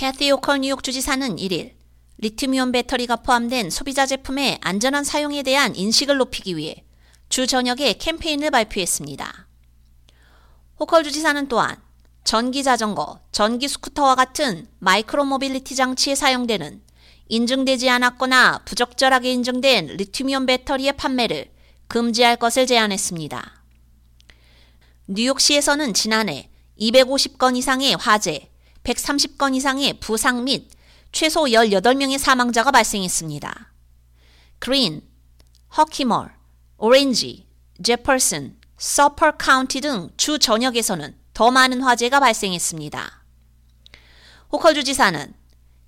[0.00, 1.74] 캐시 호컬 뉴욕 주지사는 1일
[2.16, 6.86] 리튬이온 배터리가 포함된 소비자 제품의 안전한 사용에 대한 인식을 높이기 위해
[7.28, 9.46] 주 전역에 캠페인을 발표했습니다.
[10.78, 11.76] 호컬 주지사는 또한
[12.24, 16.80] 전기 자전거, 전기 스쿠터와 같은 micro mobility 장치에 사용되는
[17.28, 21.50] 인증되지 않았거나 부적절하게 인증된 리튬이온 배터리의 판매를
[21.88, 23.64] 금지할 것을 제안했습니다.
[25.08, 26.48] 뉴욕시에서는 지난해
[26.78, 28.49] 250건 이상의 화재,
[28.94, 30.68] 130건 이상의 부상 및
[31.12, 33.72] 최소 18명의 사망자가 발생했습니다.
[34.58, 35.02] 그린,
[35.76, 36.34] 허키멀,
[36.78, 37.46] 오렌지,
[37.82, 43.22] 제퍼슨, 서퍽 카운티 등 주 전역에서는 더 많은 화재가 발생했습니다.
[44.52, 45.32] 호컬 주지사는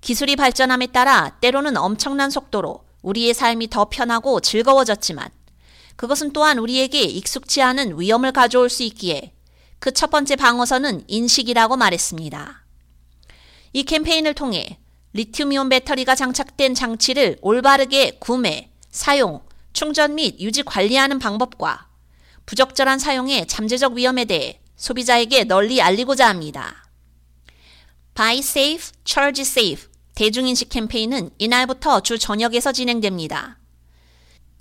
[0.00, 5.28] 기술이 발전함에 따라 때로는 엄청난 속도로 우리의 삶이 더 편하고 즐거워졌지만
[5.96, 9.32] 그것은 또한 우리에게 익숙치 않은 위험을 가져올 수 있기에
[9.78, 12.65] 그 첫 번째 방어선은 인식이라고 말했습니다.
[13.76, 14.78] 이 캠페인을 통해
[15.12, 19.42] 리튬이온 배터리가 장착된 장치를 올바르게 구매, 사용,
[19.74, 21.86] 충전 및 유지 관리하는 방법과
[22.46, 26.88] 부적절한 사용의 잠재적 위험에 대해 소비자에게 널리 알리고자 합니다.
[28.14, 33.58] Buy Safe, Charge Safe 대중인식 캠페인은 이날부터 주 저녁에서 진행됩니다.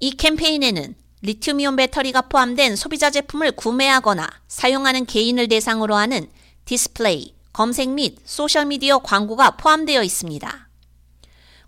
[0.00, 6.30] 이 캠페인에는 리튬이온 배터리가 포함된 소비자 제품을 구매하거나 사용하는 개인을 대상으로 하는
[6.64, 10.68] 디스플레이, 검색 및 소셜미디어 광고가 포함되어 있습니다.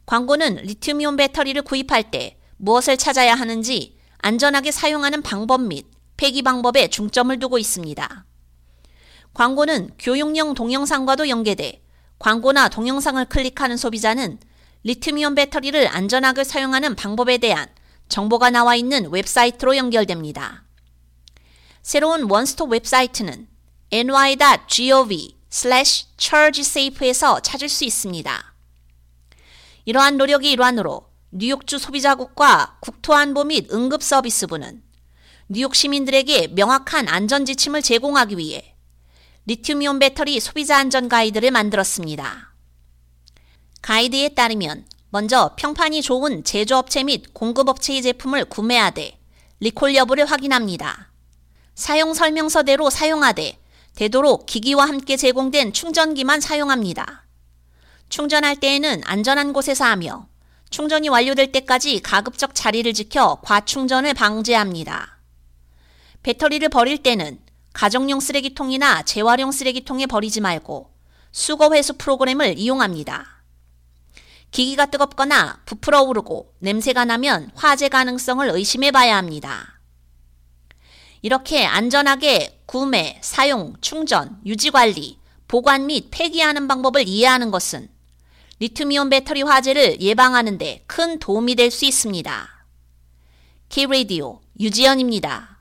[0.06, 7.38] 광고는 리튬이온 배터리를 구입할 때 무엇을 찾아야 하는지 안전하게 사용하는 방법 및 폐기 방법에 중점을
[7.38, 8.24] 두고 있습니다.
[9.34, 11.82] 광고는 교육용 동영상과도 연계돼
[12.18, 14.38] 광고나 동영상을 클릭하는 소비자는
[14.84, 17.68] 리튬이온 배터리를 안전하게 사용하는 방법에 대한
[18.08, 20.64] 정보가 나와 있는 웹사이트로 연결됩니다.
[21.82, 23.48] 새로운 원스톱 웹사이트는
[23.90, 25.34] ny.gov
[26.16, 28.54] chargesafe에서 찾을 수 있습니다.
[29.84, 34.82] 이러한 노력의 일환으로 뉴욕주 소비자국과 국토안보 및 응급서비스부는
[35.48, 38.74] 뉴욕 시민들에게 명확한 안전 지침을 제공하기 위해
[39.46, 42.52] 리튬이온 배터리 소비자 안전 가이드를 만들었습니다.
[43.80, 49.20] 가이드에 따르면 먼저 평판이 좋은 제조업체 및 공급업체의 제품을 구매하되
[49.60, 51.12] 리콜 여부를 확인합니다.
[51.76, 53.63] 사용 설명서대로 사용하되
[53.96, 57.24] 되도록 기기와 함께 제공된 충전기만 사용합니다.
[58.08, 60.28] 충전할 때에는 안전한 곳에서 하며
[60.70, 65.18] 충전이 완료될 때까지 가급적 자리를 지켜 과충전을 방지합니다.
[66.22, 67.38] 배터리를 버릴 때는
[67.72, 70.90] 가정용 쓰레기통이나 재활용 쓰레기통에 버리지 말고
[71.32, 73.42] 수거 회수 프로그램을 이용합니다.
[74.50, 79.80] 기기가 뜨겁거나 부풀어 오르고 냄새가 나면 화재 가능성을 의심해 봐야 합니다.
[81.22, 87.88] 이렇게 안전하게 구매, 사용, 충전, 유지 관리, 보관 및 폐기하는 방법을 이해하는 것은
[88.60, 92.48] 리튬이온 배터리 화재를 예방하는 데 큰 도움이 될 수 있습니다.
[93.68, 95.53] K-Radio 유지연입니다.